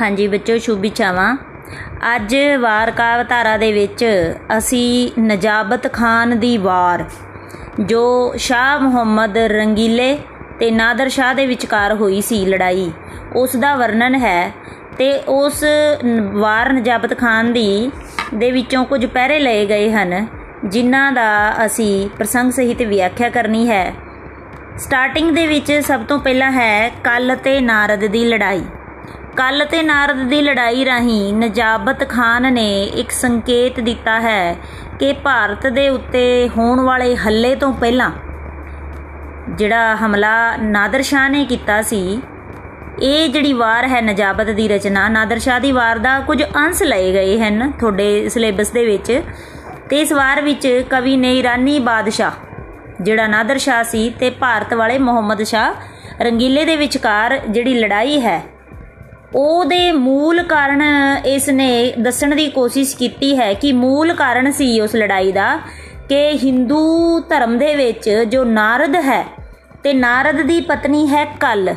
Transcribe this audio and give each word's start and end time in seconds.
ਹਾਂਜੀ, 0.00 0.26
ਬੱਚੋ, 0.28 0.56
ਸ਼ੁਭ 0.58 0.84
ਇਛਾਵਾਂ। 0.84 1.36
ਅੱਜ 2.14 2.34
ਵਾਰ 2.60 2.90
ਕਾਵ 2.90 3.22
ਧਾਰਾ 3.22 3.56
ਦੇ 3.56 3.70
ਵਿੱਚ 3.72 4.04
ਅਸੀਂ 4.58 5.20
ਨਜਾਬਤ 5.20 5.92
ਖਾਨ 5.92 6.38
ਦੀ 6.38 6.56
ਵਾਰ, 6.58 7.04
ਜੋ 7.80 8.34
ਸ਼ਾਹ 8.36 8.80
ਮੁਹੰਮਦ 8.80 9.38
ਰੰਗੀਲੇ 9.38 10.18
ਤੇ 10.60 10.70
ਨਾਦਰ 10.70 11.08
ਸ਼ਾਹ 11.08 11.34
ਦੇ 11.34 11.46
ਵਿਚਕਾਰ 11.46 11.94
ਹੋਈ 11.94 12.20
ਸੀ 12.20 12.44
ਲੜਾਈ 12.46 12.90
ਉਸ 13.36 13.56
ਦਾ 13.56 13.74
ਵਰਣਨ 13.76 14.14
ਹੈ 14.14 14.52
ਤੇ 14.98 15.12
ਉਸ 15.28 15.64
ਵਾਰ 16.32 16.72
ਨਜਾਬਤ 16.72 17.18
ਖਾਨ 17.18 17.52
ਦੀ, 17.52 17.90
ਦੇ 18.34 18.50
ਵਿੱਚੋਂ 18.50 18.84
ਕੁਝ 18.84 19.04
ਪਹਿਰੇ 19.06 19.38
ਲਏ 19.38 19.66
ਗਏ 19.66 19.90
ਹਨ, 19.92 20.26
ਜਿਨ੍ਹਾਂ 20.64 21.10
ਦਾ 21.12 21.66
ਅਸੀਂ 21.66 22.08
ਪ੍ਰਸੰਗ 22.08 22.52
ਸਹਿਤ 22.52 22.82
ਵਿਆਖਿਆ 22.82 23.28
ਕਰਨੀ 23.30 23.68
ਹੈ। 23.68 23.92
ਸਟਾਰਟਿੰਗ 24.78 25.34
ਦੇ 25.34 25.46
ਵਿੱਚ 25.46 25.72
ਸਭ 25.80 26.00
ਤੋਂ 26.00 26.18
ਪਹਿਲਾਂ 26.18 26.52
ਹੈ 26.52 26.88
ਕੱਲ 27.04 27.36
ਤੇ 27.44 27.60
ਨਾਰਦ 27.60 28.06
ਦੀ 28.06 28.24
ਲੜਾਈ। 28.24 28.64
ਕੱਲ 29.36 29.64
ਤੇ 29.64 29.82
ਨਾਰਦ 29.82 30.18
ਦੀ 30.28 30.40
ਲੜਾਈ 30.42 30.84
ਰਾਹੀਂ 30.84 31.32
ਨਜਾਬਤ 31.34 32.08
ਖਾਨ 32.08 32.52
ਨੇ 32.52 32.82
ਇੱਕ 32.94 33.10
ਸੰਕੇਤ 33.10 33.80
ਦਿੱਤਾ 33.80 34.20
ਹੈ 34.20 34.56
ਕਿ 35.00 35.12
ਭਾਰਤ 35.12 35.66
ਦੇ 35.66 35.88
ਉੱਤੇ 35.88 36.48
ਹੋਣ 36.48 36.80
ਵਾਲੇ 36.80 37.14
ਹੱਲੇ 37.16 37.54
ਤੋਂ 37.54 37.72
ਪਹਿਲਾਂ 37.72 38.10
ਜਿਹੜਾ 39.48 39.94
ਹਮਲਾ 39.96 40.34
ਨਾਦਰ 40.56 41.02
ਸ਼ਾਹ 41.02 41.28
ਨੇ 41.30 41.44
ਕੀਤਾ 41.44 41.80
ਸੀ, 41.82 42.20
ਇਹ 43.02 43.28
ਜਿਹੜੀ 43.28 43.52
ਵਾਰ 43.52 43.86
ਹੈ 43.88 44.00
ਨਜਾਬਤ 44.00 44.50
ਦੀ 44.50 44.68
ਰਚਨਾ, 44.68 45.08
ਨਾਦਰ 45.08 45.38
ਸ਼ਾਹ 45.38 45.60
ਦੀ 45.60 45.72
ਵਾਰ 45.72 45.98
ਦਾ 45.98 46.18
ਕੁਝ 46.20 46.42
ਅੰਸ਼ 46.56 46.82
ਲਏ 46.82 47.12
ਗਏ 47.12 47.38
ਹਨ 47.38 47.70
ਤੁਹਾਡੇ 47.70 48.28
ਸਿਲੇਬਸ 48.28 48.70
ਦੇ 48.70 48.84
ਵਿੱਚ 48.86 49.20
ਤੇ 49.90 50.00
ਇਸ 50.00 50.12
ਵਾਰ 50.12 50.42
ਵਿੱਚ 50.42 50.66
ਕਵੀ 50.90 51.16
ਨੇ 51.16 51.38
ਇਰਾਨੀ 51.38 51.78
ਬਾਦਸ਼ਾਹ 51.80 53.02
ਜਿਹੜਾ 53.02 53.26
ਨਾਦਰ 53.26 53.58
ਸ਼ਾਹ 53.58 53.84
ਸੀ 53.84 54.08
ਤੇ 54.10 54.30
ਭਾਰਤ 54.30 54.74
ਵਾਲੇ 54.74 54.98
ਮੁਹੰਮਦ 54.98 55.42
ਸ਼ਾਹ 55.42 56.22
ਰੰਗੀਲੇ 56.22 56.64
ਦੇ 56.64 56.76
ਵਿਚਕਾਰ 56.76 57.38
ਜਿਹੜੀ 57.38 57.74
ਲੜਾਈ 57.74 58.20
ਹੈ 58.20 58.42
ਉਹਦੇ 59.34 59.92
ਮੂਲ 59.92 60.42
ਕਾਰਨ 60.42 60.82
ਇਸ 61.26 61.48
ਨੇ 61.48 61.92
ਦੱਸਣ 61.98 62.34
ਦੀ 62.34 62.48
ਕੋਸ਼ਿਸ਼ 62.50 62.96
ਕੀਤੀ 62.96 63.36
ਹੈ 63.38 63.52
ਕਿ 63.54 63.72
ਮੂਲ 63.72 64.12
ਕਾਰਨ 64.14 64.50
ਸੀ 64.52 64.80
ਉਸ 64.80 64.94
ਲੜਾਈ 64.96 65.32
ਦਾ 65.32 65.56
ਕਿ 66.08 66.38
ਹਿੰਦੂ 66.44 67.20
ਧਰਮ 67.20 67.58
ਦੇ 67.58 67.74
ਵਿੱਚ 67.74 68.10
ਜੋ 68.10 68.44
ਨਾਰਦ 68.44 68.94
ਹੈ 68.94 69.24
ਤੇ 69.82 69.92
ਨਾਰਦ 69.92 70.40
ਦੀ 70.42 70.60
ਪਤਨੀ 70.60 71.06
ਹੈ 71.08 71.24
ਕਲ 71.40 71.74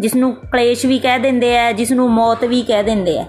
ਜਿਸ 0.00 0.14
ਨੂੰ 0.14 0.34
ਕਲੇਸ਼ 0.52 0.86
ਵੀ 0.86 0.98
ਕਹਿ 0.98 1.18
ਦਿੰਦੇ 1.18 1.58
ਆ 1.58 1.72
ਜਿਸ 1.72 1.92
ਨੂੰ 1.92 2.10
ਮੌਤ 2.10 2.44
ਵੀ 2.44 2.62
ਕਹਿ 2.62 2.82
ਦਿੰਦੇ 2.82 3.18
ਆ। 3.18 3.24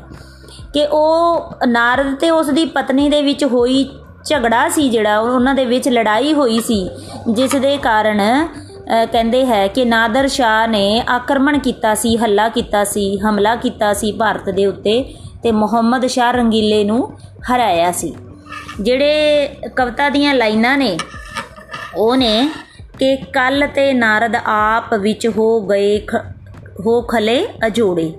ਕਿ 0.73 0.87
ਉਹ 0.91 1.49
ਨਾਰਦ 1.67 2.15
ਤੇ 2.15 2.29
ਉਸ 2.29 2.49
ਦੀ 2.49 2.65
ਪਤਨੀ 2.65 3.09
ਦੇ 3.09 3.21
ਵਿੱਚ 3.21 3.43
ਹੋਈ 3.43 3.85
ਝਗੜਾ 4.25 4.67
ਸੀ 4.69 4.89
ਜਿਹੜਾ 4.89 5.19
ਉਹਨਾਂ 5.19 5.53
ਦੇ 5.55 5.65
ਵਿੱਚ 5.65 5.89
ਲੜਾਈ 5.89 6.33
ਹੋਈ 6.33 6.59
ਸੀ, 6.59 6.89
ਜਿਸ 7.29 7.55
ਦੇ 7.55 7.77
ਕਾਰਨ 7.77 8.21
ਕਹਿੰਦੇ 8.89 9.45
ਹੈ 9.45 9.67
ਕਿ 9.67 9.85
ਨਾਦਰ 9.85 10.27
ਸ਼ਾਹ 10.27 10.67
ਨੇ 10.67 11.03
ਆਕਰਮਣ 11.09 11.57
ਕੀਤਾ 11.57 11.93
ਸੀ, 11.95 12.15
ਹੱਲਾ 12.17 12.49
ਕੀਤਾ 12.49 12.83
ਸੀ, 12.83 13.17
ਹਮਲਾ 13.17 13.55
ਕੀਤਾ 13.55 13.93
ਸੀ 13.93 14.11
ਭਾਰਤ 14.11 14.49
ਦੇ 14.49 14.65
ਉੱਤੇ 14.65 15.03
ਤੇ 15.43 15.51
ਮੁਹੰਮਦ 15.51 16.05
ਸ਼ਾਹ 16.05 16.31
ਰੰਗੀਲੇ 16.31 16.83
ਨੂੰ 16.83 17.13
ਹਰਾਇਆ 17.51 17.91
ਸੀ। 17.91 18.15
ਜਿਹੜੇ 18.81 19.47
ਕਵਿਤਾ 19.75 20.09
ਦੀਆਂ 20.09 20.33
ਲਾਈਨਾਂ 20.33 20.77
ਨੇ, 20.77 20.97
ਉਹ 21.95 22.15
ਨੇ 22.17 22.49
ਕਿ 22.99 23.15
ਕੱਲ 23.15 23.67
ਤੇ 23.67 23.93
ਨਾਰਦ 23.93 24.35
ਆਪ 24.45 24.93
ਵਿੱਚ 24.93 25.27
ਹੋ 25.27 25.61
ਗਏ 25.61 25.97
ਹੋ 26.79 27.01
ਖਲੇ 27.01 27.45
ਅਜੋੜੇ। 27.67 28.13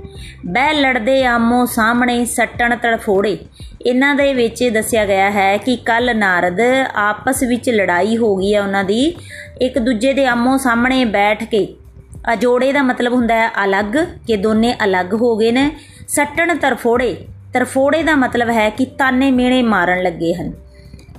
ਬਹਿ 0.46 0.74
ਲੜਦੇ 0.74 1.24
ਆਮੋ 1.24 1.64
ਸਾਹਮਣੇ 1.66 2.24
ਸੱਟਣ 2.24 2.76
ਤੜਫੋੜੇ। 2.76 3.38
ਇਹਨਾਂ 3.86 4.14
ਦੇ 4.14 4.34
ਵਿੱਚ 4.34 4.62
ਦੱਸਿਆ 4.68 5.04
ਗਿਆ 5.06 5.30
ਹੈ 5.30 5.56
ਕਿ 5.56 5.76
ਕੱਲ 5.76 6.16
ਨਾਰਦ 6.16 6.60
ਆਪਸ 6.94 7.42
ਵਿੱਚ 7.42 7.70
ਲੜਾਈ 7.70 8.16
ਹੋ 8.16 8.36
ਗਈ 8.36 8.54
ਹੈ 8.54 8.62
ਉਹਨਾਂ 8.62 8.84
ਦੀ। 8.84 9.16
ਇੱਕ 9.60 9.78
ਦੂਜੇ 9.78 10.12
ਦੇ 10.12 10.26
ਆਮੋ 10.26 10.56
ਸਾਹਮਣੇ 10.58 11.04
ਬੈਠ 11.04 11.44
ਕੇ। 11.44 11.66
ਅਜੋੜੇ 12.32 12.72
ਦਾ 12.72 12.82
ਮਤਲਬ 12.82 13.12
ਹੁੰਦਾ 13.12 13.34
ਹੈ 13.34 13.48
ਅਲੱਗ, 13.64 13.96
ਕਿ 14.26 14.36
ਦੋਨੇ 14.36 14.74
ਅਲੱਗ 14.84 15.14
ਹੋ 15.14 15.36
ਗਏ 15.36 15.52
ਨੇ। 15.52 15.70
ਸੱਟਣ 16.08 16.56
ਤਰਫੋੜੇ 16.56 17.16
ਤਰਫੋੜੇ 17.54 18.02
ਦਾ 18.02 18.14
ਮਤਲਬ 18.16 18.50
ਹੈ 18.50 18.70
ਕਿ 18.70 18.84
ਤਾਨੇ 18.84 19.30
ਮੀਣੇ 19.30 19.62
ਮਾਰਨ 19.62 20.02
ਲੱਗੇ 20.02 20.34
ਹਨ। 20.34 20.52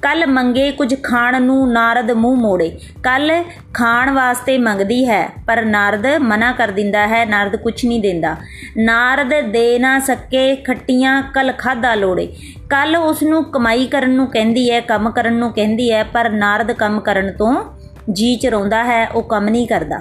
ਕੱਲ 0.01 0.27
ਮੰਗੇ 0.27 0.71
ਕੁਝ 0.71 0.95
ਖਾਣ 1.03 1.41
ਨੂੰ 1.41 1.73
ਨਾਰਦ 1.73 2.11
ਮੂੰਹ 2.11 2.37
ਮੋੜੇ। 2.37 2.77
ਕੱਲ 3.03 3.43
ਖਾਣ 3.73 4.09
ਵਾਸਤੇ 4.09 4.57
ਮੰਗਦੀ 4.57 5.09
ਹੈ, 5.09 5.29
ਪਰ 5.47 5.65
ਨਾਰਦ 5.65 6.07
ਮਨਾ 6.19 6.51
ਕਰ 6.51 6.67
ਦਿੰਦਾ 6.67 7.07
ਹੈ, 7.07 7.25
ਨਾਰਦ 7.25 7.55
ਕੁਝ 7.55 7.85
ਨਹੀਂ 7.85 8.01
ਦਿੰਦਾ। 8.01 8.35
ਨਾਰਦ 8.77 9.29
ਦੇ 9.41 9.79
ਨਾ 9.79 9.99
ਸਕੇ 9.99 10.55
ਖੱਟੀਆਂ 10.55 11.21
ਕਲ 11.21 11.51
ਖਾਦਾ 11.51 11.95
ਲੋੜੇ। 11.95 12.33
ਕੱਲ 12.69 12.95
ਉਸ 12.95 13.23
ਨੂੰ 13.23 13.43
ਕਮਾਈ 13.43 13.87
ਕਰਨ 13.87 14.09
ਨੂੰ 14.09 14.27
ਕਹਿੰਦੀ 14.27 14.71
ਹੈ, 14.71 14.79
ਕੰਮ 14.79 15.09
ਕਰਨ 15.09 15.33
ਨੂੰ 15.33 15.53
ਕਹਿੰਦੀ 15.53 15.91
ਹੈ, 15.91 16.03
ਪਰ 16.03 16.29
ਨਾਰਦ 16.29 16.71
ਕੰਮ 16.71 16.99
ਕਰਨ 16.99 17.31
ਤੋਂ 17.31 17.63
ਜੀ 18.11 18.35
ਚਰਾਉਂਦਾ 18.35 18.83
ਹੈ, 18.83 19.09
ਉਹ 19.09 19.23
ਕੰਮ 19.23 19.49
ਨਹੀਂ 19.49 19.67
ਕਰਦਾ। 19.67 19.97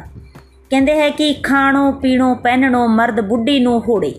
ਕਹਿੰਦੇ 0.70 0.98
ਹੈ 0.98 1.10
ਕਿ 1.10 1.34
ਖਾਣੋ, 1.42 1.92
ਪੀਣੋ, 1.92 2.34
ਪਹਿਨਣੋ, 2.34 2.88
ਮਰਦ 2.88 3.20
ਬੁੱਢੀ 3.20 3.60
ਨੂੰ 3.60 3.80
ਹੋੜੇ। 3.80 4.14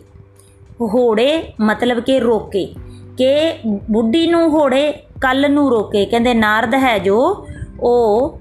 ਹੋੜੇ 0.82 1.54
ਮਤਲਬ 1.62 2.00
ਕਿ 2.00 2.20
ਰੋਕੇ। 2.20 2.74
ਕਿ 3.18 3.54
ਬੁੱਢੀ 3.92 4.28
ਨੂੰ 4.28 4.50
ਹੋੜੇ 4.50 4.94
ਕੱਲ 5.22 5.52
ਨੂੰ 5.52 5.70
ਰੋਕੇ। 5.70 6.06
ਕਹਿੰਦੇ, 6.06 6.34
ਨਾਰਦ 6.34 6.76
ਹੈ 6.76 7.00
ਜੋ, 7.00 7.48
ਉਹ 7.80 8.40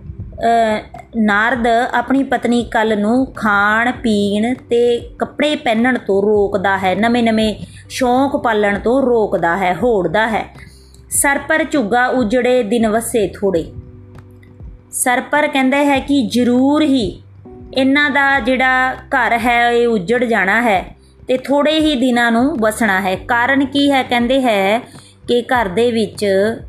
ਨਾਰਦ 1.17 1.67
ਆਪਣੀ 1.95 2.23
ਪਤਨੀ 2.23 2.65
ਕੱਲ 2.65 3.01
ਨੂੰ 3.01 3.33
ਖਾਣ, 3.37 3.93
ਪੀਣ 3.93 4.55
ਤੇ 4.55 5.11
ਕੱਪੜੇ 5.19 5.57
ਪਹਿਨਣ 5.57 5.99
ਤੋਂ 5.99 6.23
ਰੋਕਦਾ 6.23 6.79
ਹੈ। 6.79 6.95
ਨਵੇਂ-ਨਵੇਂ 6.95 7.55
ਸ਼ੌਂਕ 7.89 8.37
ਪਾਲਣ 8.37 8.79
ਤੋਂ 8.79 9.03
ਰੋਕਦਾ 9.03 9.57
ਹੈ, 9.57 9.75
ਹੋੜਦਾ 9.75 10.29
ਹੈ। 10.29 10.55
ਸਰ 11.11 11.39
ਪਰ 11.49 11.65
ਝੁੱਗਾ 11.71 12.07
ਉਜੜੇ 12.07 12.63
ਦਿਨ 12.63 12.89
ਵਸੇ 12.89 13.29
ਥੋੜੇ। 13.29 13.73
ਸਰ 14.93 15.21
ਪਰ 15.21 15.49
ਕਹਿੰਦਾ 15.49 15.77
ਹੈ 15.77 15.99
ਕਿ 16.01 16.23
ਜ਼ਰੂਰ 16.23 16.83
ਹੀ 16.83 17.23
ਇਹਨਾਂ 17.75 18.11
ਦਾ 18.11 18.41
ਜਿਹੜਾ 18.41 18.95
ਘਰ 18.95 19.39
ਹੈ, 19.39 19.71
ਇਹ 19.71 19.89
ਉਜੜ 19.89 20.25
ਜਾਣਾ 20.25 20.63
ਹੈ 20.63 20.97
ਤੇ 21.29 21.37
ਥੋੜੇ 21.37 21.81
ਹੀ 21.81 21.95
ਦਿਨਾਂ 21.95 22.33
ਨੂੰ 22.33 22.57
ਵਸਣਾ 22.61 23.01
ਹੈ। 23.01 23.17
ਕਾਰਨ 23.17 23.67
ਕੀ 23.67 23.93
ਹੈ? 23.93 24.03
ਕਹਿੰਦੇ 24.03 24.43
ਹੈ 24.43 24.81
ਕਿ 25.29 25.41
ਘਰ 25.43 25.69
ਦੇ 25.69 25.91
ਵਿੱਚ 25.93 26.25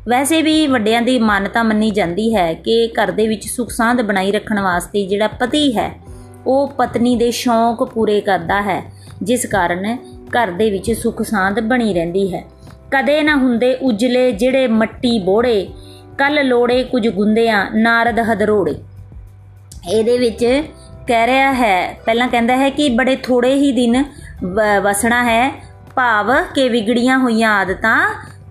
ਵੈਸੇ 0.08 0.40
ਵੀ 0.42 0.66
ਵੱਡਿਆਂ 0.66 1.02
ਦੀ 1.02 1.18
ਮਾਨਤਾ 1.18 1.62
ਮੰਨੀ 1.62 1.90
ਜਾਂਦੀ 1.90 2.34
ਹੈ 2.36 2.52
ਕਿ 2.54 2.76
ਘਰ 2.94 3.10
ਦੇ 3.10 3.26
ਵਿੱਚ 3.28 3.46
ਸੁਖ 3.46 3.70
ਸਾਂਦ 3.70 4.02
ਬਣਾਈ 4.02 4.32
ਰੱਖਣ 4.32 4.60
ਵਾਸਤੇ 4.60 5.06
ਜਿਹੜਾ 5.06 5.28
ਪਤੀ 5.28 5.76
ਹੈ, 5.76 5.90
ਉਹ 6.46 6.68
ਪਤਨੀ 6.68 7.14
ਦੇ 7.16 7.30
ਸ਼ੌਂਕ 7.30 7.84
ਪੂਰੇ 7.84 8.20
ਕਰਦਾ 8.20 8.60
ਹੈ, 8.62 8.82
ਜਿਸ 9.22 9.46
ਕਾਰਨ 9.46 9.96
ਘਰ 10.28 10.50
ਦੇ 10.50 10.70
ਵਿੱਚ 10.70 10.90
ਸੁਖ 10.92 11.22
ਸਾਂਦ 11.22 11.60
ਬਣੀ 11.60 11.92
ਰਹਿੰਦੀ 11.94 12.32
ਹੈ। 12.34 12.44
ਕਦੇ 12.90 13.22
ਨਾ 13.22 13.36
ਹੁੰਦੇ 13.36 13.74
ਉਜਲੇ 13.74 14.30
ਜਿਹੜੇ 14.32 14.66
ਮੱਟੀ 14.66 15.18
ਬੋੜੇ 15.18 15.66
ਕੱਲ 16.18 16.46
ਲੋੜੇ 16.46 16.82
ਕੁਝ 16.82 17.08
ਗੁੰਦਿਆਂ, 17.08 17.70
ਨਾਰਦ 17.74 18.18
ਹਦਰੋੜੇ। 18.22 18.74
ਇਹਦੇ 19.90 20.18
ਵਿੱਚ 20.18 20.44
ਕਹਿ 21.06 21.26
ਰਿਹਾ 21.26 21.52
ਹੈ, 21.52 21.98
ਪਹਿਲਾਂ 22.06 22.28
ਕਹਿੰਦਾ 22.28 22.56
ਹੈ 22.56 22.70
ਕਿ 22.70 22.88
ਬੜੇ 22.88 23.16
ਥੋੜੇ 23.16 23.54
ਹੀ 23.54 23.72
ਦਿਨ 23.72 24.04
ਵਸਣਾ 24.82 25.22
ਹੈ, 25.24 25.50
ਭਾਵ 25.94 26.32
ਕਿ 26.54 26.68
ਵਿਗੜੀਆਂ 26.68 27.18
ਹੋਈਆਂ 27.18 27.50
ਆਦਤਾਂ 27.50 27.98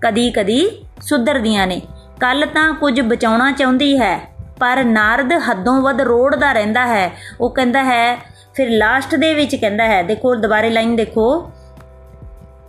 ਕਦੀ-ਕਦੀ 0.00 0.84
ਸੁਧਰਦੀਆਂ 1.00 1.66
ਨੇ। 1.66 1.80
ਕੱਲ 2.20 2.46
ਤਾਂ 2.54 2.74
ਕੁਝ 2.74 3.00
ਬਚਾਉਣਾ 3.00 3.52
ਚਾਹੁੰਦੀ 3.52 3.98
ਹੈ, 3.98 4.34
ਪਰ 4.60 4.84
ਨਾਰਦ 4.84 5.32
ਹੱਦੋਂ 5.50 5.82
ਵੱਧ 5.82 6.00
ਰੋੜਦਾ 6.00 6.52
ਰਹਿੰਦਾ 6.52 6.86
ਹੈ। 6.86 7.10
ਉਹ 7.40 7.50
ਕਹਿੰਦਾ 7.50 7.84
ਹੈ, 7.84 8.18
ਫਿਰ 8.54 8.70
ਲਾਸਟ 8.70 9.14
ਦੇ 9.14 9.34
ਵਿੱਚ 9.34 9.56
ਕਹਿੰਦਾ 9.56 9.86
ਹੈ, 9.86 10.02
ਦੇਖੋ 10.02 10.34
ਦੁਬਾਰੇ 10.34 10.70
ਲਾਈਨ 10.70 10.96
ਦੇਖੋ। 10.96 11.50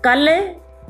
ਕੱਲ 0.04 0.30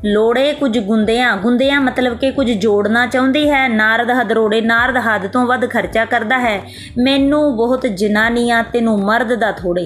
ਲੋੜੇ 0.06 0.54
ਕੁਝ 0.54 0.80
ਗੁੰਦਿਆਂ 0.80 1.38
ਗੁੰਦਿਆਂ 1.38 1.82
ਮਤਲਬ 1.82 2.18
ਕਿ 2.18 2.32
ਕੁਝ 2.32 2.52
ਜੋੜਨਾ 2.52 3.08
ਚਾਹੁੰਦੀ 3.08 3.50
ਹੈ, 3.50 3.68
ਨਾਰਦ 3.68 4.12
ਹਦਰੋੜੇ 4.12 4.62
ਨਾਰਦ 4.62 4.98
ਹੱਦ 4.98 5.28
ਤੋਂ 5.28 5.46
ਵੱਧ 5.46 5.70
ਖਰਚਾ 5.70 6.06
ਕਰਦਾ 6.06 6.40
ਹੈ। 6.40 6.62
ਮੈਨੂੰ 6.98 7.56
ਬਹੁਤ 7.56 7.82
ਜਨਾਨੀਆਂ, 7.82 8.64
ਤੈਨੂੰ 8.64 9.00
ਮਰਦ 9.00 9.36
ਦਾ 9.36 9.52
ਥੋੜੇ। 9.52 9.86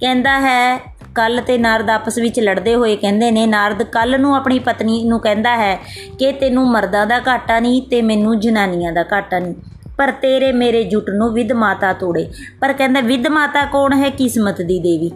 ਕਹਿੰਦਾ 0.00 0.40
ਹੈ 0.40 0.94
ਕੱਲ 1.14 1.40
ਤੇ 1.46 1.58
ਨਾਰਦ 1.58 1.90
ਆਪਸ 1.90 2.18
ਵਿੱਚ 2.18 2.40
ਲੜਦੇ 2.40 2.74
ਹੋਏ 2.74 2.96
ਕਹਿੰਦੇ 2.96 3.30
ਨੇ, 3.30 3.46
ਨਾਰਦ 3.46 3.82
ਕੱਲ 3.82 4.20
ਨੂੰ 4.20 4.36
ਆਪਣੀ 4.36 4.58
ਪਤਨੀ 4.58 5.04
ਨੂੰ 5.04 5.20
ਕਹਿੰਦਾ 5.20 5.56
ਹੈ 5.56 5.78
ਕਿ 6.18 6.32
ਤੈਨੂੰ 6.32 6.72
ਮਰਦਾਂ 6.72 7.06
ਦਾ 7.06 7.20
ਘਾਟਾ 7.28 7.60
ਨਹੀਂ 7.60 7.82
ਤੇ 7.82 8.02
ਮੈਨੂੰ 8.02 8.40
ਜਨਾਨੀਆਂ 8.40 8.92
ਦਾ 8.92 9.04
ਘਾਟਾ 9.12 9.38
ਨਹੀਂ। 9.38 9.54
ਪਰ 9.98 10.10
ਤੇਰੇ 10.10 10.52
ਮੇਰੇ 10.52 10.84
ਜੁਟ 10.84 11.10
ਨੂੰ 11.10 11.32
ਵਿਦ 11.32 11.52
ਮਾਤਾ 11.52 11.92
ਤੋੜੇ। 11.92 12.30
ਪਰ 12.60 12.72
ਕਹਿੰਦਾ 12.72 13.00
ਵਿਦ 13.00 13.26
ਮਾਤਾ 13.26 13.64
ਕੌਣ 13.64 13.92
ਹੈ? 13.92 14.10
ਕਿਸਮਤ 14.10 14.62
ਦੀ 14.62 14.78
ਦੇਵੀ। 14.78 15.10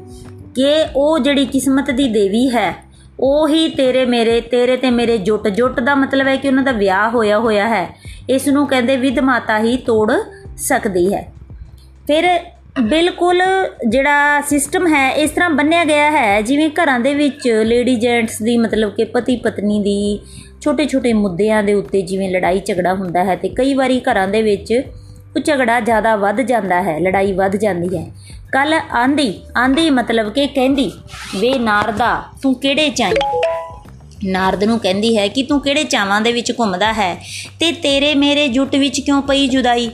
ਕਿ 0.55 0.85
ਉਹ 0.97 1.19
ਜਿਹੜੀ 1.19 1.47
ਕਿਸਮਤ 1.47 1.91
ਦੀ 1.91 2.09
ਦੇਵੀ 2.09 2.49
ਹੈ, 2.49 2.85
ਉਹੀ 3.21 3.69
ਤੇਰੇ 3.69 4.05
ਮੇਰੇ, 4.05 4.41
ਤੇਰੇ 4.41 4.77
ਤੇ 4.77 4.91
ਮੇਰੇ 4.91 5.19
ਜੁਟ 5.19 5.49
ਜੁਟ 5.49 5.81
ਦਾ 5.81 5.95
ਮਤਲਬ 5.95 6.27
ਹੈ 6.27 6.37
ਕਿ 6.37 6.49
ਉਹਨਾਂ 6.49 6.63
ਦਾ 6.63 6.73
ਵਿਆਹ 6.73 7.11
ਹੋਇਆ 7.11 7.39
ਹੋਇਆ 7.39 7.69
ਹੈ। 7.69 7.97
ਇਸ 8.31 8.49
ਨੂੰ 8.49 8.67
ਕਹਿੰਦੇ 8.67 8.97
ਵਿਦ 8.97 9.19
ਮਾਤਾ 9.19 9.59
ਹੀ 9.59 9.77
ਤੋੜ 9.77 10.13
ਸਕਦੀ 10.57 11.15
ਹੈ। 11.15 11.33
ਫਿਰ 12.07 12.41
ਬਿਲਕੁਲ 12.81 13.43
ਜਿਹੜਾ 13.89 14.41
ਸਿਸਟਮ 14.41 14.87
ਹੈ, 14.87 15.09
ਇਸ 15.11 15.31
ਤਰ੍ਹਾਂ 15.31 15.49
ਬੰਨਿਆ 15.51 15.85
ਗਿਆ 15.85 16.11
ਹੈ, 16.11 16.41
ਜਿਵੇਂ 16.41 16.69
ਘਰਾਂ 16.73 16.99
ਦੇ 17.01 17.15
ਵਿੱਚ 17.15 17.47
ਲੇਡੀ 17.65 17.95
ਜੈਂਟਸ 17.97 18.43
ਦੀ 18.43 18.57
ਮਤਲਬ 18.59 18.91
ਕਿ 18.95 19.05
ਪਤੀ 19.05 19.37
ਪਤਨੀ 19.37 19.79
ਦੀ 19.83 20.19
ਛੋਟੇ-ਛੋਟੇ 20.63 21.13
ਮੁੱਦਿਆਂ 21.13 21.63
ਦੇ 21.63 21.75
ਉੱਤੇ 21.75 22.03
ਜਿਵੇਂ 22.03 22.31
ਲੜਾਈ 22.31 22.61
ਝਗੜਾ 22.61 22.95
ਹੁੰਦਾ 22.95 23.25
ਹੈ 23.25 23.37
ਤੇ 23.37 23.49
ਕਈ 23.49 23.75
ਵਾਰੀ 23.75 24.01
ਘਰਾਂ 24.01 24.27
ਦੇ 24.29 24.43
ਵਿੱਚ 24.43 24.73
ਉਹ 25.37 25.41
ਝਗੜਾ 25.41 25.81
ਜ਼ਿਆਦਾ 25.81 26.15
ਵੱਧ 26.17 26.41
ਜਾਂਦਾ 26.41 26.83
ਹੈ, 26.83 26.99
ਲੜਾਈ 27.01 27.33
ਵੱਧ 27.33 27.57
ਜਾਂਦੀ 27.57 27.97
ਹੈ। 27.97 28.07
ਕੱਲ 28.53 28.75
ਆਂਦੀ 28.75 29.33
ਆਂਦੀ 29.57 29.89
ਮਤਲਬ 29.91 30.33
ਕਿ 30.33 30.47
ਕਹਿੰਦੀ, 30.47 30.91
ਵੇ 31.37 31.59
ਨਾਰਦਾ, 31.59 32.23
ਤੂੰ 32.43 32.55
ਕਿਹੜੇ 32.55 32.89
ਚਾਈ 32.91 33.15
ਨਾਰਦ 34.25 34.65
ਨੂੰ 34.65 34.79
ਕਹਿੰਦੀ 34.81 35.17
ਹੈ 35.19 35.29
ਕਿ, 35.29 35.43
ਤੂੰ 35.43 35.61
ਕਿਹੜੇ 35.61 35.85
ਚਾਵਾਂ 35.85 36.21
ਦੇ 36.21 36.33
ਵਿੱਚ 36.33 36.53
ਘੁੰਮਦਾ 36.53 36.93
ਹੈ 36.93 37.15
ਤੇ 37.61 37.73
ਤੇਰੇ 37.73 38.15
ਮੇਰੇ 38.15 38.49
ਜੁੱਟ 38.49 38.77
ਵਿੱਚ 38.77 39.01
ਕਿਉਂ 39.01 39.23
ਪਈ 39.23 39.49
ਜੁਦਾਈ? 39.49 39.91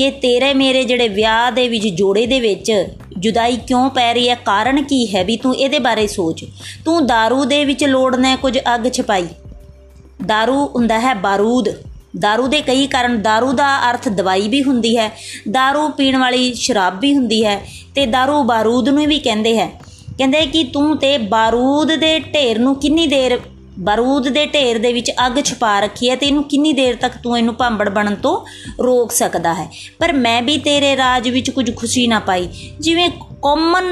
ਕਿ 0.00 0.10
ਤੇਰੇ 0.10 0.52
ਮੇਰੇ 0.54 0.84
ਜਿਹੜੇ 0.84 1.08
ਵਿਆਹ 1.08 1.50
ਦੇ 1.52 1.68
ਵਿੱਚ 1.68 1.86
ਜੋੜੇ 1.88 2.26
ਦੇ 2.26 2.40
ਵਿੱਚ 2.40 2.72
ਜੁਦਾਈ 3.18 3.56
ਕਿਉਂ 3.56 3.88
ਪੈ 3.90 4.12
ਰਹੀ 4.14 4.28
ਹੈ 4.28 4.34
ਕਾਰਨ 4.34 4.82
ਕੀ 4.82 5.06
ਹੈ 5.14 5.22
ਵੀ 5.24 5.36
ਤੂੰ 5.36 5.54
ਇਹਦੇ 5.56 5.78
ਬਾਰੇ 5.78 6.06
ਸੋਚ 6.06 6.44
ਤੂੰ 6.84 6.98
दारू 7.02 7.44
ਦੇ 7.44 7.64
ਵਿੱਚ 7.64 7.84
ਲੋੜਨਾ 7.84 8.34
ਕੁਝ 8.36 8.58
ਅੱਗ 8.74 8.88
ਛਪਾਈ 8.92 9.26
दारू 10.26 10.56
ਹੁੰਦਾ 10.74 10.98
ਹੈ 10.98 11.14
ਬਾਰੂਦ 11.14 11.68
दारू 12.24 12.46
ਦੇ 12.48 12.60
ਕਈ 12.60 12.86
ਕਾਰਨ 12.86 13.16
दारू 13.22 13.52
ਦਾ 13.52 13.66
ਅਰਥ 13.90 14.08
ਦਵਾਈ 14.08 14.48
ਵੀ 14.48 14.62
ਹੁੰਦੀ 14.62 14.96
ਹੈ 14.96 15.10
दारू 15.48 15.90
ਪੀਣ 15.92 16.16
ਵਾਲੀ 16.16 16.52
ਸ਼ਰਾਬ 16.54 17.00
ਵੀ 17.00 17.14
ਹੁੰਦੀ 17.14 17.44
ਹੈ 17.44 17.60
ਤੇ 17.94 18.06
दारू 18.06 18.42
ਬਾਰੂਦ 18.42 18.88
ਨੂੰ 18.88 19.06
ਵੀ 19.06 19.18
ਕਹਿੰਦੇ 19.18 19.56
ਹੈ 19.58 19.70
ਕਹਿੰਦੇ 20.18 20.44
ਕਿ 20.46 20.62
ਤੂੰ 20.64 20.96
ਤੇ 20.96 21.16
ਬਾਰੂਦ 21.18 21.92
ਦੇ 21.94 22.18
ਢੇਰ 22.34 22.58
ਨੂੰ 22.58 22.74
ਕਿੰਨੀ 22.74 23.06
ਦੇਰ 23.06 23.38
ਬਾਰੂਦ 23.81 24.27
ਦੇ 24.29 24.45
ਢੇਰ 24.45 24.77
ਦੇ 24.77 24.91
ਵਿੱਚ 24.93 25.11
ਅੱਗ 25.25 25.41
ਛੁਪਾ 25.43 25.79
ਰੱਖੀ 25.79 26.09
ਹੈ 26.09 26.15
ਤੇ 26.15 26.25
ਇਹਨੂੰ 26.25 26.43
ਕਿੰਨੀ 26.43 26.73
ਦੇਰ 26.73 26.95
ਤੱਕ 26.95 27.13
ਤੂੰ 27.23 27.37
ਇਹਨੂੰ 27.37 27.55
ਭਾਂਬੜ 27.55 27.89
ਬਣਨ 27.89 28.15
ਤੋਂ 28.15 28.37
ਰੋਕ 28.83 29.11
ਸਕਦਾ 29.11 29.53
ਹੈ? 29.53 29.67
ਪਰ 29.99 30.13
ਮੈਂ 30.13 30.41
ਵੀ 30.41 30.57
ਤੇਰੇ 30.59 30.95
ਰਾਜ 30.97 31.29
ਵਿੱਚ 31.29 31.49
ਕੁਝ 31.49 31.69
ਖੁਸ਼ੀ 31.75 32.05
ਨਾ 32.07 32.19
ਪਾਈ। 32.19 32.47
ਜਿਵੇਂ 32.79 33.09
ਕਾਮਨ 33.43 33.91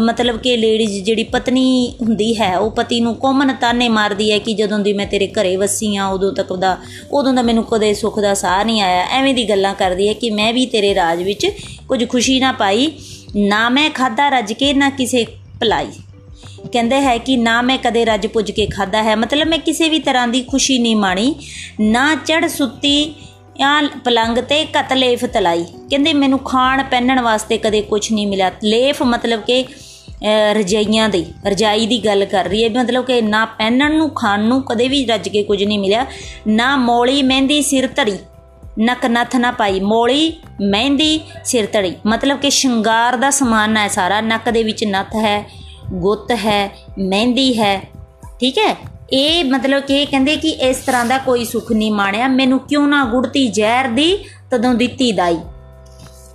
ਮਤਲਬ 0.00 0.38
ਕਿ 0.38 0.56
ਲੇਡੀਜ਼ 0.56 1.04
ਜਿਹੜੀ 1.04 1.24
ਪਤਨੀ 1.24 1.94
ਹੁੰਦੀ 2.00 2.34
ਹੈ, 2.40 2.56
ਉਹ 2.58 2.70
ਪਤੀ 2.70 3.00
ਨੂੰ 3.00 3.14
ਕਾਮਨ 3.16 3.54
ਤਾਨੇ 3.60 3.88
ਮਾਰਦੀ 3.88 4.30
ਹੈ 4.32 4.38
ਕਿ 4.38 4.54
ਜਦੋਂ 4.54 4.78
ਦੀ 4.78 4.92
ਮੈਂ 4.92 5.06
ਤੇਰੇ 5.06 5.26
ਘਰੇ 5.32 5.54
ਵਸੀ 5.56 5.94
ਆ 5.96 6.06
ਉਦੋਂ 6.06 6.32
ਤੱਕ 6.32 6.52
ਦਾ 6.54 6.76
ਉਦੋਂ 7.12 7.32
ਦਾ 7.34 7.42
ਮੈਨੂੰ 7.42 7.64
ਕਦੇ 7.64 7.92
ਸੁੱਖ 7.94 8.18
ਦਾ 8.20 8.34
ਸਾਹ 8.34 8.64
ਨਹੀਂ 8.64 8.82
ਆਇਆ। 8.82 9.04
ਐਵੇਂ 9.10 9.34
ਦੀ 9.34 9.48
ਗੱਲਾਂ 9.48 9.74
ਕਰਦੀ 9.74 10.08
ਹੈ 10.08 10.12
ਕਿ 10.14 10.30
ਮੈਂ 10.30 10.52
ਵੀ 10.52 10.66
ਤੇਰੇ 10.66 10.94
ਰਾਜ 10.94 11.22
ਵਿੱਚ 11.22 11.46
ਕੁਝ 11.88 12.08
ਖੁਸ਼ੀ 12.08 12.38
ਨਾ 12.40 12.52
ਪਾਈ, 12.52 12.90
ਨਾ 13.36 13.68
ਮੈਂ 13.68 13.90
ਖਾਦਾ 13.90 14.28
ਰੱਜ 14.28 14.52
ਕੇ, 14.52 14.72
ਨਾ 14.74 14.90
ਕਿਸੇ 14.90 15.24
ਭਲਾਈ। 15.60 15.90
ਕਹਿੰਦੇ 16.72 17.00
ਹੈ 17.00 17.16
ਕਿ 17.18 17.36
ਨਾ 17.36 17.60
ਮੈਂ 17.62 17.76
ਕਦੇ 17.78 18.04
ਰੱਜ 18.04 18.26
ਪੁੱਜ 18.26 18.50
ਕੇ 18.50 18.66
ਖਾਦਾ 18.66 19.02
ਹੈ। 19.02 19.14
ਮਤਲਬ 19.16 19.48
ਮੈਂ 19.48 19.58
ਕਿਸੇ 19.58 19.88
ਵੀ 19.88 19.98
ਤਰ੍ਹਾਂ 19.98 20.26
ਦੀ 20.28 20.42
ਖੁਸ਼ੀ 20.42 20.78
ਨਹੀਂ 20.78 20.96
ਮਾਣੀ। 20.96 21.34
ਨਾ 21.80 22.14
ਚੜ 22.14 22.46
ਸੁੱਤੀ 22.46 23.14
ਜਾਂ 23.58 23.82
ਪਲੰਗ 24.04 24.38
ਤੇ 24.38 24.64
ਕਤਲੇਫ 24.64 25.24
ਤਲਾਈ। 25.24 25.64
ਕਹਿੰਦੇ 25.90 26.12
ਮੈਨੂੰ 26.12 26.38
ਖਾਣ 26.38 26.82
ਪਹਿਨਣ 26.82 27.20
ਵਾਸਤੇ 27.20 27.58
ਕਦੇ 27.58 27.80
ਕੁਝ 27.82 28.12
ਨਹੀਂ 28.12 28.26
ਮਿਲਿਆ। 28.26 28.50
ਲੇਫ 28.64 29.02
ਮਤਲਬ 29.02 29.40
ਕਿ 29.40 29.64
ਰਜਾਈਆਂ 30.52 31.08
ਦੀ, 31.08 31.24
ਰਜਾਈ 31.46 31.86
ਦੀ 31.86 32.04
ਗੱਲ 32.04 32.24
ਕਰ 32.24 32.44
ਰਹੀ 32.44 32.64
ਹੈ। 32.64 32.68
ਮਤਲਬ 32.72 33.04
ਕਿ 33.04 33.20
ਨਾ 33.20 33.44
ਪਹਿਨਣ 33.44 33.96
ਨੂੰ, 33.96 34.10
ਖਾਣ 34.10 34.44
ਨੂੰ 34.44 34.62
ਕਦੇ 34.62 34.88
ਵੀ 34.88 35.04
ਰੱਜ 35.06 35.28
ਕੇ 35.28 35.42
ਕੁਝ 35.42 35.62
ਨਹੀਂ 35.64 35.78
ਮਿਲਿਆ। 35.78 36.06
ਨਾ 36.46 36.76
ਮੋਲੀ 36.76 37.22
ਮਹਿੰਦੀ 37.22 37.60
ਸਿਰ 37.62 37.88
ਧਰੀ 37.96 38.16
ਨਕ 38.80 39.04
ਨਥ 39.06 39.36
ਨਾ 39.36 39.50
ਪਾਈ। 39.50 39.80
ਮੋਲੀ 39.80 40.32
ਮਹਿੰਦੀ 40.62 41.20
ਸਿਰ 41.44 41.66
ਧੜੀ। 41.72 41.92
ਮਤਲਬ 42.06 42.38
ਕਿ 42.40 42.50
ਸ਼ਿੰਗਾਰ 42.50 43.16
ਦਾ 43.16 43.30
ਸਮਾਨ 43.30 43.76
ਹੈ 43.76 43.88
ਸਾਰਾ। 43.88 44.20
ਨੱਕ 44.20 44.50
ਦੇ 44.50 44.62
ਵਿੱਚ 44.62 44.84
ਨਥ 44.84 45.14
ਹੈ। 45.16 45.63
ਗੁੱਤ 45.92 46.30
ਹੈ, 46.32 46.86
ਮਹਿੰਦੀ 46.98 47.60
ਹੈ, 47.60 47.90
ਠੀਕ 48.40 48.58
ਹੈ? 48.58 48.76
ਇਹ 49.12 49.44
ਮਤਲਬ 49.44 49.82
ਕਿ 49.82 50.06
ਕਹਿੰਦੇ 50.06 50.36
ਕਿ 50.36 50.48
ਇਸ 50.48 50.76
ਤਰ੍ਹਾਂ 50.76 51.04
ਦਾ 51.04 51.18
ਕੋਈ 51.18 51.44
ਸੁੱਖ 51.44 51.72
ਨਹੀਂ 51.72 51.92
ਮਾਣਿਆ। 51.92 52.28
ਮੈਨੂੰ 52.28 52.60
ਕਿਉਂ 52.60 52.88
ਨਾ 52.88 53.04
ਗੁੜਤੀ 53.04 53.48
ਜ਼ਹਿਰ 53.48 53.88
ਦੀ, 53.88 54.18
ਤਦੋਂ 54.50 54.74
ਦਿੱਤੀ 54.74 55.12
ਦਾਈ। 55.12 55.38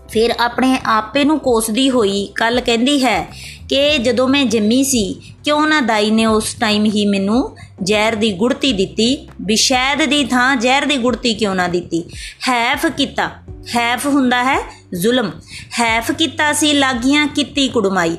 ਫਿਰ 0.09 0.29
ਆਪਣੇ 0.39 0.79
ਆਪੇ 0.85 1.23
ਨੂੰ 1.23 1.39
ਕੋਸਦੀ 1.39 1.89
ਹੋਈ, 1.89 2.29
ਕੱਲ 2.35 2.61
ਕਹਿੰਦੀ 2.61 3.03
ਹੈ 3.03 3.27
ਕਿ 3.69 3.97
ਜਦੋਂ 3.97 4.27
ਮੈਂ 4.27 4.45
ਜੰਮੀ 4.45 4.83
ਸੀ, 4.83 5.21
ਕਿਉਂ 5.43 5.67
ਨਾ 5.67 5.81
ਦਾਈ 5.81 6.11
ਨੇ 6.11 6.25
ਉਸ 6.25 6.53
ਟਾਈਮ 6.53 6.85
ਹੀ 6.85 7.05
ਮੈਨੂੰ 7.05 7.55
ਜ਼ਹਿਰ 7.83 8.15
ਦੀ 8.15 8.31
ਗੁੜਤੀ 8.33 8.73
ਦਿੱਤੀ? 8.73 9.27
ਵੀ 9.41 9.55
ਸ਼ਾਇਦ 9.55 10.05
ਦੀ 10.05 10.23
ਥਾਂ 10.23 10.55
ਜ਼ਹਿਰ 10.55 10.85
ਦੀ 10.85 10.97
ਗੁੜਤੀ 10.97 11.33
ਕਿਉਂ 11.33 11.55
ਨਾ 11.55 11.67
ਦਿੱਤੀ? 11.67 12.03
ਹੈਫ 12.49 12.85
ਕੀਤਾ। 12.85 13.29
ਹੈਫ 13.75 14.05
ਹੁੰਦਾ 14.05 14.43
ਹੈ 14.43 14.59
ਜ਼ੁਲਮ। 14.99 15.31
ਹੈਫ 15.79 16.11
ਕੀਤਾ 16.11 16.53
ਸੀ, 16.53 16.73
ਲਾਗੀਆਂ 16.73 17.27
ਕੀਤੀ 17.27 17.67
ਕੁੜਮਾਈ। 17.67 18.17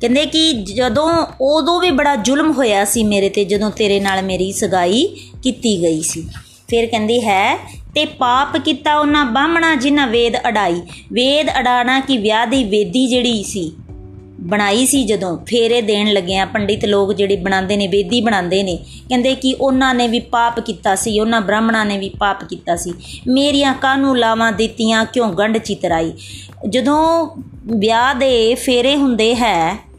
ਕਹਿੰਦੇ 0.00 0.24
ਕਿ 0.26 0.52
ਜਦੋਂ 0.52 1.08
ਉਦੋਂ 1.40 1.80
ਵੀ 1.80 1.90
ਬੜਾ 1.90 2.14
ਜ਼ੁਲਮ 2.16 2.52
ਹੋਇਆ 2.52 2.84
ਸੀ 2.84 3.02
ਮੇਰੇ 3.02 3.28
ਤੇ, 3.28 3.44
ਜਦੋਂ 3.44 3.70
ਤੇਰੇ 3.70 4.00
ਨਾਲ 4.00 4.22
ਮੇਰੀ 4.22 4.52
ਸਗਾਈ 4.52 5.04
ਕੀਤੀ 5.42 5.82
ਗਈ 5.82 6.00
ਸੀ। 6.02 6.28
ਫਿਰ 6.68 6.86
ਕਹਿੰਦੀ 6.86 7.20
ਹੈ, 7.20 7.56
ਤੇ 7.94 8.04
ਪਾਪ 8.04 8.56
ਕੀਤਾ 8.56 8.98
ਉਹਨਾਂ 8.98 9.24
ਬਾਹਮਣਾ 9.24 9.74
ਜਿਨ੍ਹਾਂ 9.74 10.06
ਵੇਦ 10.06 10.36
ਅਡਾਈ 10.48 10.80
ਵੇਦ 11.12 11.48
ਅਡਾਣਾ 11.60 12.00
ਕੀ 12.00 12.16
ਵਿਆਹ 12.16 12.46
ਦੀ 12.46 12.62
ਵੇਦੀ 12.64 13.06
ਜਿਹੜੀ 13.06 13.42
ਸੀ, 13.42 13.72
ਬਣਾਈ 14.40 14.86
ਸੀ 14.86 15.02
ਜਦੋਂ 15.04 15.36
ਫੇਰੇ 15.46 15.80
ਦੇਣ 15.82 16.12
ਲੱਗਿਆ 16.12 16.44
ਪੰਡਿਤ 16.44 16.84
ਲੋਕ 16.84 17.12
ਜਿਹੜੇ 17.12 17.36
ਬਣਾਉਂਦੇ 17.36 17.76
ਨੇ, 17.76 17.86
ਵੇਦੀ 17.86 18.20
ਬਣਾਉਂਦੇ 18.20 18.62
ਨੇ, 18.62 18.78
ਕਹਿੰਦੇ 19.08 19.34
ਕਿ 19.34 19.54
ਉਹਨਾਂ 19.60 19.94
ਨੇ 19.94 20.08
ਵੀ 20.08 20.20
ਪਾਪ 20.20 20.60
ਕੀਤਾ 20.60 20.94
ਸੀ, 20.94 21.18
ਉਹਨਾਂ 21.20 21.40
ਬ੍ਰਾਹਮਣਾਂ 21.40 21.84
ਨੇ 21.86 21.98
ਵੀ 21.98 22.08
ਪਾਪ 22.20 22.44
ਕੀਤਾ 22.44 22.76
ਸੀ। 22.76 22.92
ਮੇਰੀਆਂ 23.26 23.74
ਕਾਨੂੰ 23.74 24.16
ਲਾਵਾਂ 24.18 24.52
ਦਿੱਤੀਆਂ, 24.52 25.04
ਕਿਉਂ 25.04 25.32
ਗੰਢ 25.32 25.58
ਚਿਤਰਾਈ? 25.58 26.12
ਜਦੋਂ 26.68 27.28
ਵਿਆਹ 27.76 28.14
ਦੇ 28.14 28.54
ਫੇਰੇ 28.54 28.96
ਹੁੰਦੇ 28.96 29.34
ਹੈ 29.34 29.89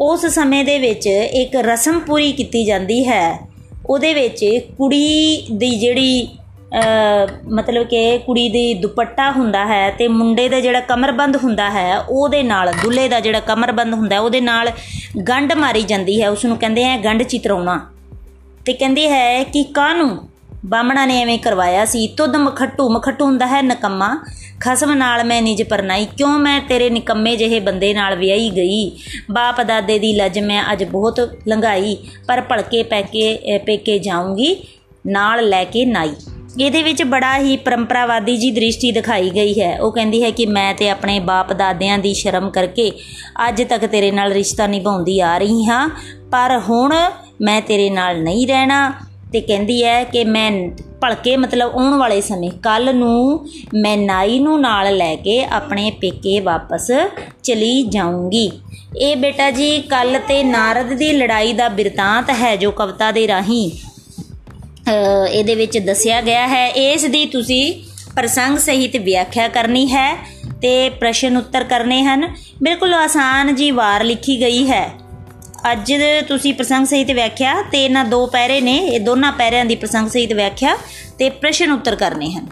ਉਸ 0.00 0.26
ਸਮੇਂ 0.26 0.64
ਦੇ 0.64 0.78
ਵਿੱਚ 0.78 1.06
ਇੱਕ 1.06 1.56
ਰਸਮ 1.56 1.98
ਪੂਰੀ 2.00 2.32
ਕੀਤੀ 2.32 2.64
ਜਾਂਦੀ 2.64 3.06
ਹੈ। 3.08 3.48
ਉਹਦੇ 3.86 4.12
ਵਿੱਚ 4.14 4.44
ਕੁੜੀ 4.78 5.46
ਦੀ 5.52 5.68
ਜਿਹੜੀ 5.78 6.28
ਮਤਲਬ 7.48 7.86
ਕਿ 7.86 8.18
ਕੁੜੀ 8.18 8.48
ਦੀ 8.48 8.74
ਦੁਪੱਟਾ 8.74 9.30
ਹੁੰਦਾ 9.30 9.64
ਹੈ 9.66 9.90
ਤੇ 9.90 10.08
ਮੁੰਡੇ 10.08 10.48
ਦਾ 10.48 10.60
ਜਿਹੜਾ 10.60 10.80
ਕਮਰਬੰਦ 10.80 11.36
ਹੁੰਦਾ 11.36 11.70
ਹੈ, 11.70 11.98
ਉਹਦੇ 12.00 12.42
ਨਾਲ, 12.42 12.72
ਦੁੱਲੇ 12.82 13.08
ਦਾ 13.08 13.20
ਜਿਹੜਾ 13.20 13.40
ਕਮਰਬੰਦ 13.40 13.94
ਹੁੰਦਾ 13.94 14.20
ਉਹਦੇ 14.20 14.40
ਨਾਲ 14.40 14.70
ਗੰਢ 15.28 15.52
ਮਾਰੀ 15.52 15.82
ਜਾਂਦੀ 15.82 16.20
ਹੈ। 16.22 16.30
ਉਸ 16.30 16.44
ਨੂੰ 16.44 16.56
ਕਹਿੰਦੇ 16.56 16.84
ਆ 16.84 16.96
ਗੰਢ 16.96 17.22
ਚਿਤਰਾਉਣਾ 17.22 17.80
ਤੇ 18.66 18.72
ਕਹਿੰਦੇ 18.72 19.08
ਹੈ 19.08 19.42
ਕਿ 19.44 19.62
ਕਾਨੂੰ? 19.64 20.27
ਬਾਮਣਾ 20.68 21.06
ਨੇ 21.06 21.20
ਐਵੇਂ 21.22 21.38
ਕਰਵਾਇਆ 21.38 21.84
ਸੀ। 21.84 22.06
ਤੁਧ 22.06 22.36
ਮਖੱਟੂ 22.36 22.88
ਮਖੱਟੂ 22.88 23.24
ਹੁੰਦਾ 23.24 23.46
ਹੈ 23.46 23.62
ਨਕਮਾ। 23.62 24.08
ਖਸਮ 24.60 24.92
ਨਾਲ 24.94 25.24
ਮੈਂ 25.24 25.42
ਨਿਜ 25.42 25.62
ਪਰਨਾਈ। 25.62 26.06
ਕਿਉਂ 26.16 26.38
ਮੈਂ 26.38 26.60
ਤੇਰੇ 26.60 26.90
ਨਿਕੰਮੇ 26.90 27.36
ਜਿਹੇ 27.36 27.60
ਬੰਦੇ 27.60 27.94
ਨਾਲ 27.94 28.16
ਵਿਆਹੀ 28.16 28.50
ਗਈ? 28.50 28.90
ਬਾਪ 29.30 29.60
ਦਾਦੇ 29.60 29.98
ਦੀ 29.98 30.12
ਲੱਜ 30.16 30.38
ਮੈਂ 30.38 30.62
ਅੱਜ 30.72 30.84
ਬਹੁਤ 30.84 31.20
ਲੰਘਾਈ। 31.48 31.96
ਪਰ 32.28 32.40
ਭਲਕੇ 32.40 32.82
ਪੈਕੇ 32.82 33.58
ਪੇਕੇ 33.58 33.98
ਜਾਊਂਗੀ, 33.98 34.56
ਨਾਲ 35.06 35.48
ਲੈ 35.48 35.64
ਕੇ 35.64 35.84
ਨਾਈ। 35.84 36.14
ਇਹਦੇ 36.60 36.82
ਵਿੱਚ 36.82 37.02
ਬੜਾ 37.02 37.38
ਹੀ 37.38 37.56
ਪਰੰਪਰਾਵਾਦੀ 37.56 38.36
ਜੀ 38.36 38.50
ਦ੍ਰਿਸ਼ਟੀ 38.50 38.92
ਦਿਖਾਈ 38.92 39.30
ਗਈ 39.30 39.60
ਹੈ। 39.60 39.80
ਉਹ 39.80 39.92
ਕਹਿੰਦੀ 39.92 40.22
ਹੈ 40.22 40.30
ਕਿ 40.30 40.46
ਮੈਂ 40.46 40.74
ਤੇ 40.74 40.90
ਆਪਣੇ 40.90 41.20
ਬਾਪ 41.20 41.52
ਦਾਦਿਆਂ 41.52 41.98
ਦੀ 41.98 42.14
ਸ਼ਰਮ 42.14 42.50
ਕਰਕੇ 42.50 42.90
ਅੱਜ 43.48 43.62
ਤੱਕ 43.62 43.86
ਤੇਰੇ 43.86 44.10
ਨਾਲ 44.10 44.32
ਰਿਸ਼ਤਾ 44.32 44.66
ਨਿਭਾਉਂਦੀ 44.66 45.20
ਆ 45.20 45.38
ਰਹੀ 45.38 45.64
ਹਾਂ। 45.64 45.88
ਪਰ 46.32 46.60
ਹੁਣ 46.68 46.94
ਮੈਂ 47.40 47.60
ਤੇਰੇ 47.62 47.90
ਨਾਲ 47.90 48.22
ਨਹੀਂ 48.22 48.46
ਰਹਿਣਾ। 48.46 48.92
ਤੇ 49.32 49.40
ਕਹਿੰਦੀ 49.40 49.82
ਹੈ 49.84 50.02
ਕਿ 50.04 50.24
ਮੈਂ 50.24 50.50
ਭਲਕੇ 51.00 51.36
ਮਤਲਬ 51.36 51.74
ਆਉਣ 51.74 51.94
ਵਾਲੇ 51.94 52.20
ਸਮੇਂ 52.20 52.50
ਕੱਲ 52.62 52.94
ਨੂੰ 52.96 53.48
ਮੈਂ 53.74 53.96
ਨਾਈ 53.96 54.38
ਨੂੰ 54.38 54.60
ਨਾਲ 54.60 54.96
ਲੈ 54.96 55.14
ਕੇ 55.16 55.42
ਆਪਣੇ 55.44 55.90
ਪੇਕੇ 55.90 56.38
ਵਾਪਸ 56.40 56.90
ਚਲੀ 57.42 57.82
ਜਾਊਂਗੀ। 57.82 58.50
ਇਹ 58.96 59.16
ਬੇਟਾ 59.16 59.50
ਜੀ, 59.50 59.78
ਕੱਲ 59.80 60.18
ਤੇ 60.28 60.42
ਨਾਰਦ 60.44 60.92
ਦੀ 60.92 61.12
ਲੜਾਈ 61.12 61.52
ਦਾ 61.52 61.68
ਬਿਰਤਾਂਤ 61.68 62.30
ਹੈ 62.30 62.54
ਜੋ 62.56 62.70
ਕਵਿਤਾ 62.70 63.10
ਦੇ 63.12 63.26
ਰਾਹੀਂ 63.28 63.70
ਇਹਦੇ 65.30 65.54
ਵਿੱਚ 65.54 65.78
ਦੱਸਿਆ 65.78 66.20
ਗਿਆ 66.20 66.46
ਹੈ। 66.48 66.66
ਇਸ 66.68 67.04
ਦੀ 67.04 67.24
ਤੁਸੀਂ 67.26 67.72
ਪ੍ਰਸੰਗ 68.16 68.58
ਸਹਿਤ 68.58 68.96
ਵਿਆਖਿਆ 68.96 69.48
ਕਰਨੀ 69.48 69.86
ਹੈ 69.86 70.14
ਤੇ 70.62 70.88
ਪ੍ਰਸ਼ਨ 70.90 71.36
ਉੱਤਰ 71.36 71.64
ਕਰਨੇ 71.64 72.02
ਹਨ। 72.02 72.28
ਬਿਲਕੁਲ 72.62 72.94
ਆਸਾਨ 72.94 73.54
ਜੀ 73.54 73.70
ਵਾਰ 73.70 74.04
ਲਿਖੀ 74.04 74.40
ਗਈ 74.40 74.66
ਹੈ। 74.70 74.88
ਅੱਜ 75.72 75.92
ਤੁਸੀਂ 76.28 76.54
ਪ੍ਰਸੰਗ 76.54 76.86
ਸਹਿਤ 76.86 77.10
ਵਿਆਖਿਆ 77.10 77.54
ਤੇ 77.62 77.84
ਇਹਨਾਂ 77.84 78.04
ਦੋ 78.04 78.26
ਪੈਰੇ 78.26 78.60
ਨੇ, 78.60 78.76
ਇਹ 78.76 79.00
ਦੋਨਾਂ 79.00 79.32
ਪੈਰਿਆਂ 79.32 79.64
ਦੀ 79.64 79.76
ਪ੍ਰਸੰਗ 79.76 80.08
ਸਹਿਤ 80.08 80.32
ਵਿਆਖਿਆ 80.32 80.76
ਤੇ 81.18 81.30
ਪ੍ਰਸ਼ਨ 81.30 81.72
ਉੱਤਰ 81.72 81.96
ਕਰਨੇ 81.96 82.30
ਹਨ। 82.30 82.46